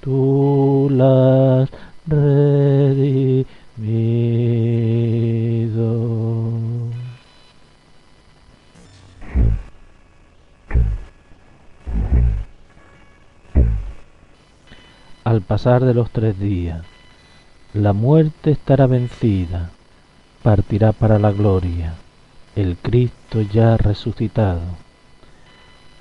tú 0.00 0.88
las 0.90 1.68
redimido. 2.06 3.50
Al 15.22 15.42
pasar 15.42 15.84
de 15.84 15.94
los 15.94 16.10
tres 16.10 16.38
días, 16.40 16.84
la 17.72 17.92
muerte 17.92 18.50
estará 18.50 18.86
vencida, 18.86 19.70
partirá 20.42 20.92
para 20.92 21.20
la 21.20 21.30
gloria, 21.30 21.94
el 22.56 22.76
Cristo 22.76 23.42
ya 23.42 23.76
resucitado. 23.76 24.62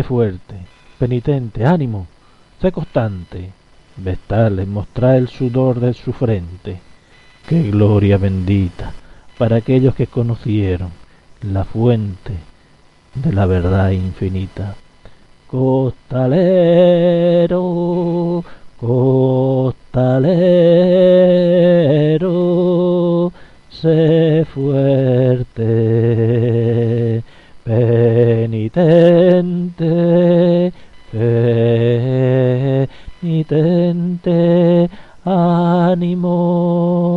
fuerte, 0.03 0.55
penitente, 0.99 1.65
ánimo, 1.65 2.07
sé 2.61 2.73
constante, 2.73 3.53
vestales, 3.97 4.67
mostrar 4.67 5.17
el 5.17 5.29
sudor 5.29 5.81
de 5.81 5.95
su 5.95 6.13
frente. 6.13 6.81
Qué 7.47 7.63
gloria 7.71 8.19
bendita 8.19 8.93
para 9.39 9.57
aquellos 9.57 9.95
que 9.95 10.07
conocieron 10.07 10.91
la 11.43 11.65
fuente 11.65 12.33
de 13.15 13.33
la 13.33 13.47
verdad 13.47 13.91
infinita. 13.91 14.75
Costalero, 15.47 16.75
costalero, 18.79 20.58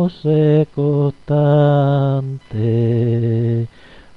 ánimo 0.02 0.08
se 0.08 0.66
constante, 0.74 1.28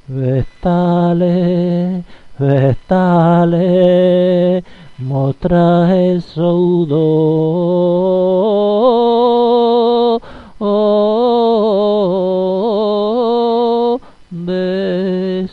vestale, 0.07 2.03
vestale, 2.39 3.63
mostra 4.99 5.95
el 5.95 6.21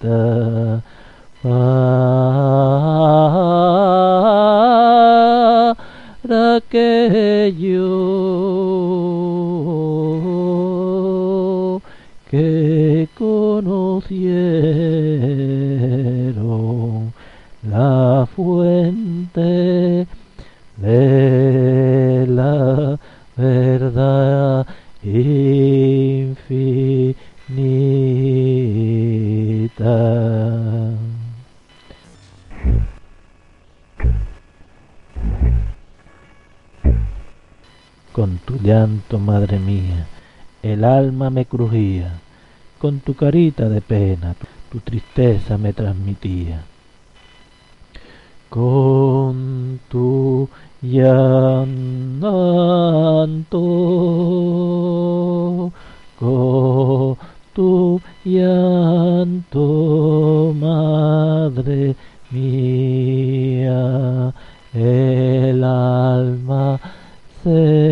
para 0.00 0.94
que 6.70 7.54
yo 7.58 7.98
que 12.30 13.08
conocieron 13.16 13.88
la 17.62 18.28
fuente 18.34 20.06
de 20.76 22.26
la 22.28 22.98
verdad 23.36 24.66
infinita. 25.02 25.47
Llanto, 38.68 39.18
madre 39.18 39.58
mía, 39.58 40.06
el 40.62 40.84
alma 40.84 41.30
me 41.30 41.46
crujía, 41.46 42.20
con 42.78 43.00
tu 43.00 43.14
carita 43.14 43.66
de 43.70 43.80
pena, 43.80 44.34
tu 44.70 44.80
tristeza 44.80 45.56
me 45.56 45.72
transmitía. 45.72 46.64
Con 48.50 49.80
tu 49.88 50.50
llanto, 50.82 51.72
con 56.18 57.16
tu 57.54 58.00
llanto, 58.22 59.64
madre 60.60 61.96
mía, 62.30 63.80
el 64.74 65.64
alma 65.64 66.78
se 67.42 67.87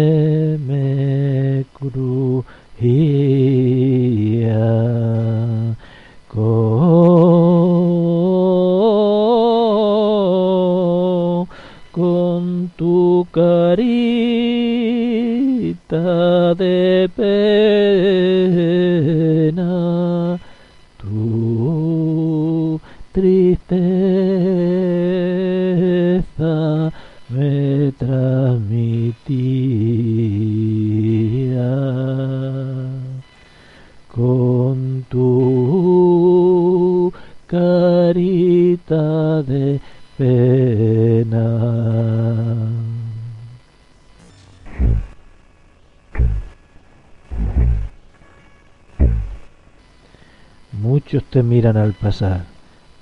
miran 51.42 51.77
al 51.77 51.92
pasar, 51.92 52.44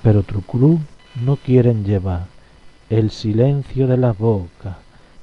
pero 0.03 0.23
tu 0.23 0.43
cruz 0.43 0.81
no 1.25 1.37
quieren 1.37 1.85
llevar 1.85 2.27
el 2.91 3.11
silencio 3.11 3.87
de 3.87 3.97
las 3.97 4.17
bocas, 4.17 4.77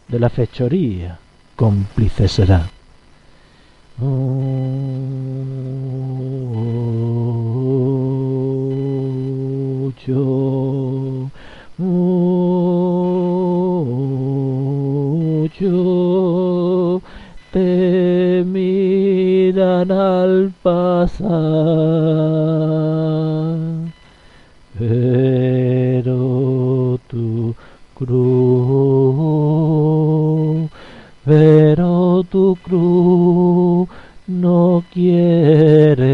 de 0.07 0.19
la 0.19 0.29
fechoría, 0.29 1.19
cómplice 1.55 2.27
será. 2.27 2.69
No 35.01 36.10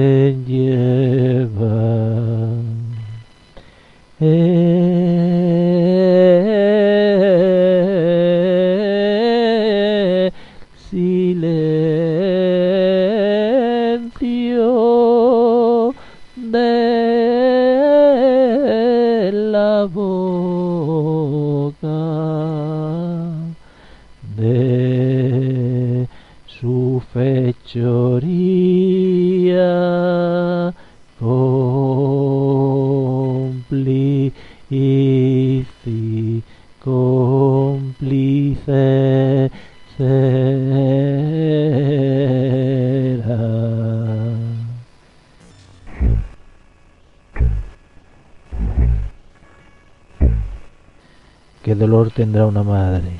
tendrá 52.18 52.48
una 52.48 52.64
madre 52.64 53.12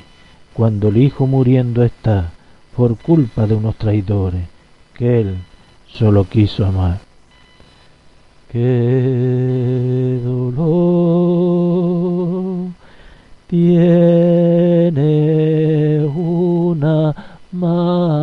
cuando 0.52 0.88
el 0.88 0.96
hijo 0.96 1.28
muriendo 1.28 1.84
está 1.84 2.32
por 2.76 2.96
culpa 2.98 3.46
de 3.46 3.54
unos 3.54 3.76
traidores 3.76 4.42
que 4.92 5.20
él 5.20 5.36
solo 5.86 6.24
quiso 6.24 6.66
amar. 6.66 6.98
Qué 8.50 10.20
dolor 10.24 10.70
tiene 13.46 14.00
una 16.12 17.14
madre 17.52 18.17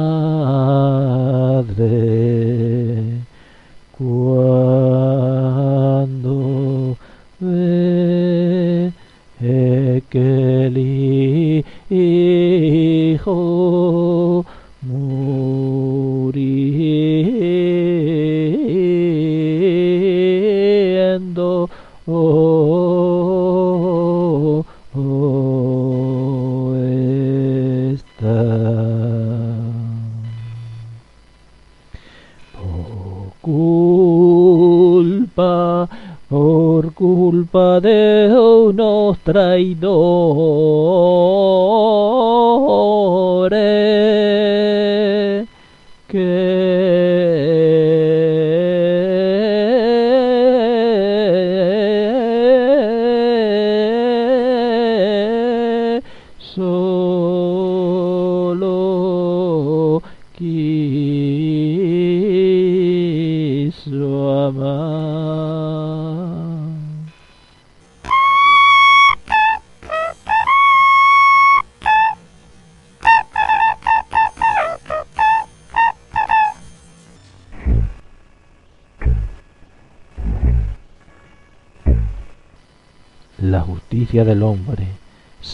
culpa 37.25 37.81
de 37.81 38.29
unos 38.37 39.17
traidores 39.23 40.14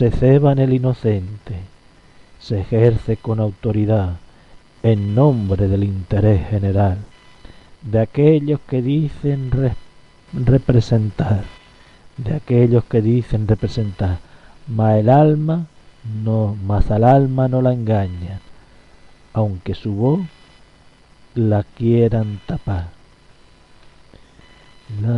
se 0.01 0.09
ceba 0.09 0.51
en 0.53 0.57
el 0.57 0.73
inocente, 0.73 1.57
se 2.39 2.61
ejerce 2.61 3.17
con 3.17 3.39
autoridad 3.39 4.15
en 4.81 5.13
nombre 5.13 5.67
del 5.67 5.83
interés 5.83 6.49
general, 6.49 6.97
de 7.83 7.99
aquellos 7.99 8.59
que 8.67 8.81
dicen 8.81 9.51
re- 9.51 9.75
representar, 10.33 11.43
de 12.17 12.33
aquellos 12.33 12.83
que 12.85 13.03
dicen 13.03 13.47
representar, 13.47 14.17
mas 14.67 14.97
el 14.97 15.09
alma 15.11 15.67
no, 16.23 16.57
mas 16.65 16.89
al 16.89 17.03
alma 17.03 17.47
no 17.47 17.61
la 17.61 17.71
engañan, 17.71 18.39
aunque 19.33 19.75
su 19.75 19.93
voz 19.93 20.21
la 21.35 21.61
quieran 21.61 22.39
tapar. 22.47 22.87
La, 24.99 25.11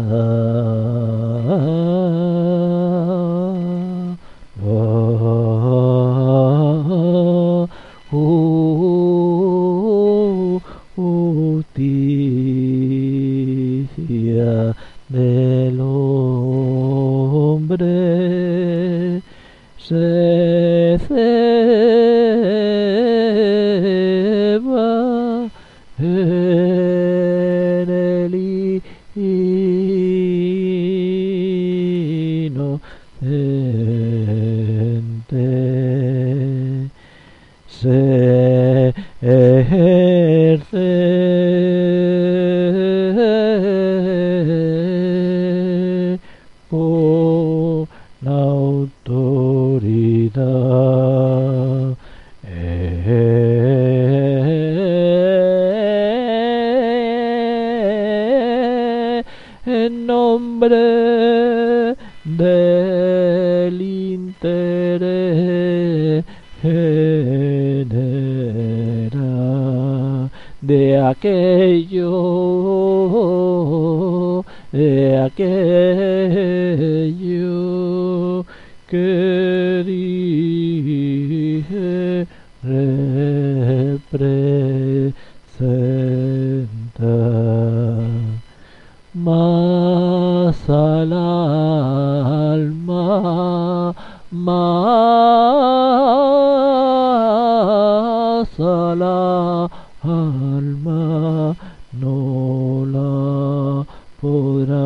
la 104.23 104.29
podrán 104.29 104.83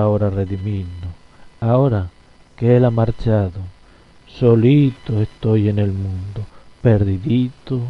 ahora 0.00 0.30
redimirnos? 0.30 1.14
Ahora 1.60 2.08
que 2.56 2.76
Él 2.76 2.84
ha 2.84 2.90
marchado, 2.90 3.60
solito 4.26 5.20
estoy 5.20 5.68
en 5.68 5.78
el 5.78 5.92
mundo, 5.92 6.44
perdidito 6.82 7.80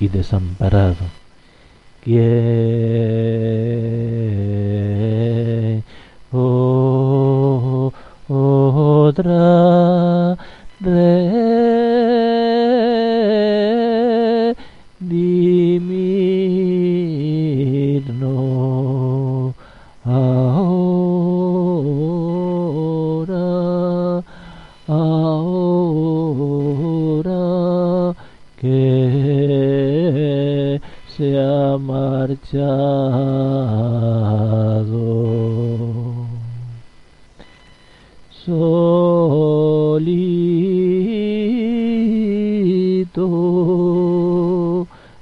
y 0.00 0.08
desamparado. 0.08 1.04
¿Quién 2.02 2.24
oh, 6.32 7.92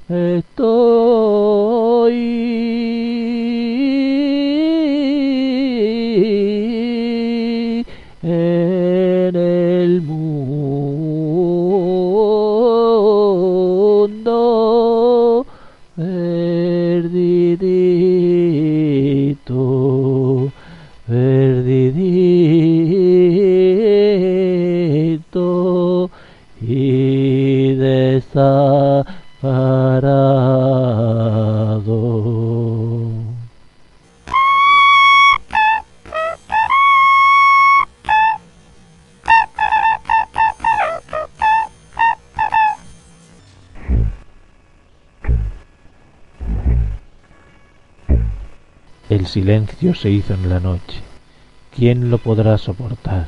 Solito 0.07 0.37
estoy 0.37 0.72
silencio 49.83 50.01
se 50.01 50.09
hizo 50.09 50.33
en 50.33 50.49
la 50.49 50.61
noche. 50.61 51.01
¿Quién 51.75 52.09
lo 52.09 52.17
podrá 52.17 52.57
soportar? 52.57 53.27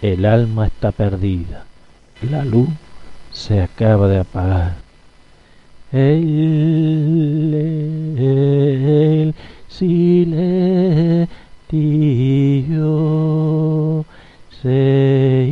El 0.00 0.24
alma 0.24 0.66
está 0.66 0.90
perdida. 0.90 1.64
La 2.28 2.44
luz 2.44 2.68
se 3.30 3.60
acaba 3.60 4.08
de 4.08 4.18
apagar. 4.18 4.74
El, 5.92 7.14
silencio 9.68 10.04
se 14.62 15.48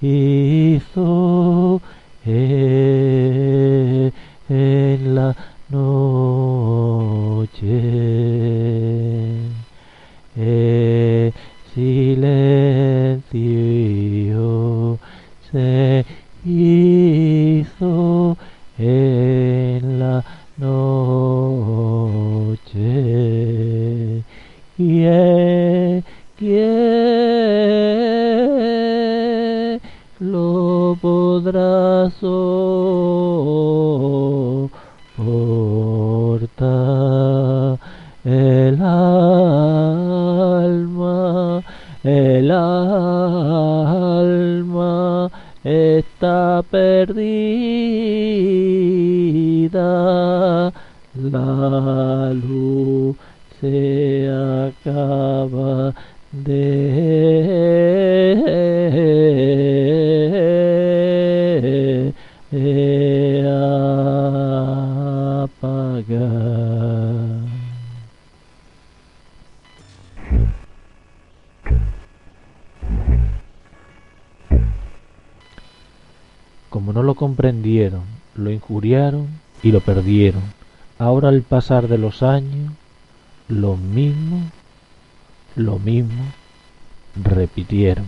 hizo 0.00 1.80
en 2.24 4.11
noche. 23.42 24.22
¿Quién, 24.76 26.04
quién 26.36 26.62
lo 30.20 30.96
podrá 31.00 32.10
soportar? 32.10 32.52
El 38.24 38.80
alma, 38.80 40.02
el 42.04 42.50
alma 42.52 43.72
está 45.64 46.62
perdida, 46.70 47.22
la 51.14 52.32
luz 52.32 53.16
se 53.60 54.28
acaba 54.28 55.94
de. 56.32 57.52
Como 76.68 76.94
no 76.94 77.02
lo 77.02 77.14
comprendieron, 77.14 78.02
lo 78.34 78.50
injuriaron 78.50 79.28
y 79.62 79.72
lo 79.72 79.80
perdieron. 79.80 80.61
Ahora 81.02 81.30
al 81.30 81.42
pasar 81.42 81.88
de 81.88 81.98
los 81.98 82.22
años, 82.22 82.72
lo 83.48 83.76
mismo, 83.76 84.42
lo 85.56 85.80
mismo 85.80 86.26
repitieron. 87.16 88.06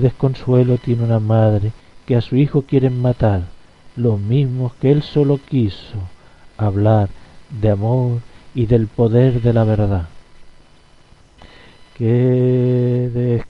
desconsuelo 0.00 0.78
tiene 0.78 1.04
una 1.04 1.20
madre 1.20 1.70
que 2.06 2.16
a 2.16 2.20
su 2.20 2.34
hijo 2.34 2.62
quieren 2.62 3.00
matar, 3.00 3.42
los 3.94 4.18
mismos 4.18 4.72
que 4.80 4.90
él 4.90 5.04
solo 5.04 5.38
quiso 5.38 5.98
hablar 6.56 7.10
de 7.60 7.70
amor 7.70 8.22
y 8.56 8.66
del 8.66 8.88
poder 8.88 9.40
de 9.40 9.52
la 9.52 9.62
verdad. 9.62 10.08
Qué 11.96 13.44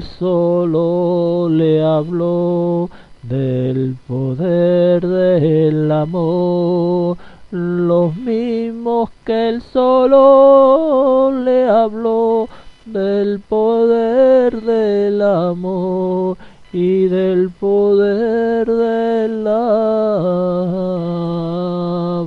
él 0.00 0.06
solo 0.18 1.48
le 1.50 1.82
habló 1.82 2.88
del 3.22 3.96
poder 4.08 5.06
del 5.06 5.92
amor, 5.92 7.18
los 7.50 8.16
mismos 8.16 9.10
que 9.26 9.50
él 9.50 9.60
solo 9.60 11.30
le 11.44 11.68
habló 11.68 12.48
del 12.86 13.40
poder 13.40 14.62
del 14.62 15.20
amor 15.20 16.38
y 16.72 17.04
del 17.06 17.50
poder 17.50 18.66
de 18.66 19.28
la 19.28 20.16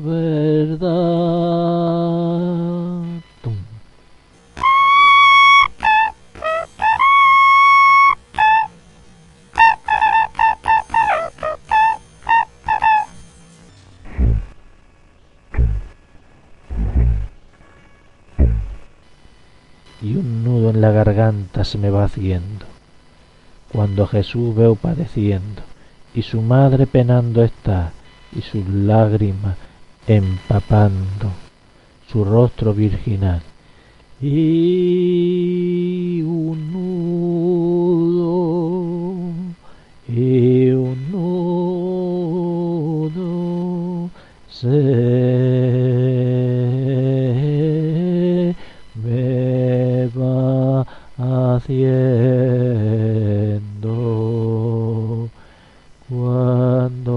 verdad. 0.03 2.22
Garganta 21.13 21.63
se 21.63 21.77
me 21.77 21.91
va 21.91 22.05
haciendo. 22.05 22.65
Cuando 23.71 24.07
Jesús 24.07 24.55
veo 24.55 24.73
padeciendo, 24.75 25.61
y 26.13 26.21
su 26.23 26.41
madre 26.41 26.87
penando 26.87 27.43
está, 27.43 27.91
y 28.35 28.41
sus 28.41 28.67
lágrimas 28.67 29.55
empapando 30.07 31.31
su 32.11 32.25
rostro 32.25 32.73
virginal, 32.73 33.43
y 34.21 36.21
un 36.23 36.73
nudo, 36.73 38.33
y 40.07 40.71
un 40.71 41.11
nudo 41.11 41.93
se 44.49 45.82
haciendo 51.55 51.99
cuando 56.09 57.12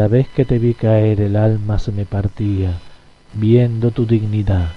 Cada 0.00 0.08
vez 0.08 0.28
que 0.28 0.46
te 0.46 0.58
vi 0.58 0.72
caer 0.72 1.20
el 1.20 1.36
alma 1.36 1.78
se 1.78 1.92
me 1.92 2.06
partía, 2.06 2.78
viendo 3.34 3.90
tu 3.90 4.06
dignidad 4.06 4.70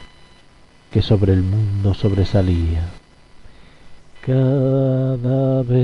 que 0.91 1.01
sobre 1.01 1.32
el 1.32 1.43
mundo 1.43 1.93
sobresalía. 1.93 2.89
Cada 4.19 5.63
vez 5.63 5.80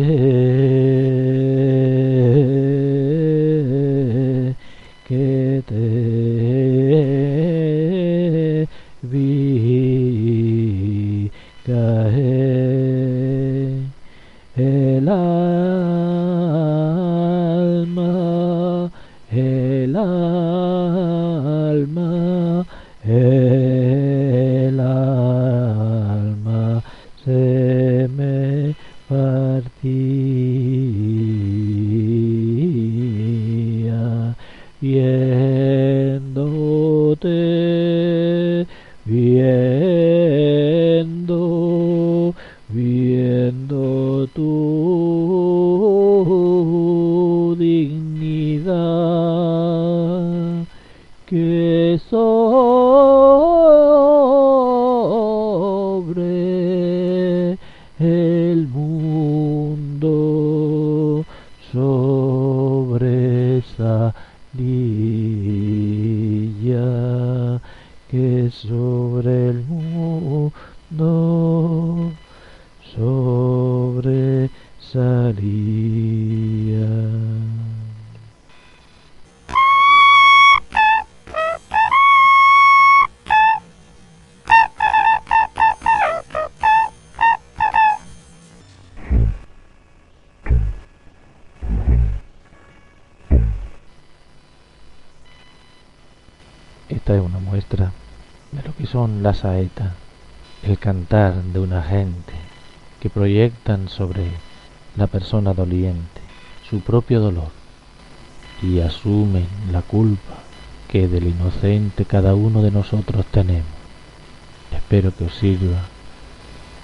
que 5.08 5.64
te 5.66 6.19
saetas, 99.40 99.94
el 100.64 100.78
cantar 100.78 101.34
de 101.44 101.60
una 101.60 101.82
gente 101.82 102.34
que 103.00 103.10
proyectan 103.10 103.88
sobre 103.88 104.26
la 104.96 105.08
persona 105.08 105.54
doliente 105.54 106.22
su 106.70 106.82
propio 106.82 107.20
dolor 107.22 107.52
y 108.62 108.82
asumen 108.82 109.48
la 109.72 109.82
culpa 109.82 110.36
que 110.90 111.08
del 111.08 111.28
inocente 111.28 112.06
cada 112.06 112.36
uno 112.36 112.62
de 112.62 112.72
nosotros 112.72 113.26
tenemos. 113.32 113.72
Espero 114.72 115.16
que 115.16 115.26
os 115.26 115.34
sirva 115.34 115.86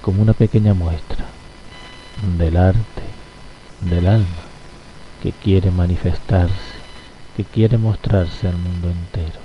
como 0.02 0.22
una 0.22 0.34
pequeña 0.34 0.74
muestra 0.74 1.26
del 2.38 2.56
arte, 2.58 3.04
del 3.82 4.08
alma, 4.08 4.44
que 5.22 5.32
quiere 5.32 5.72
manifestarse, 5.72 6.76
que 7.36 7.44
quiere 7.44 7.78
mostrarse 7.78 8.48
al 8.48 8.58
mundo 8.58 8.90
entero. 8.90 9.45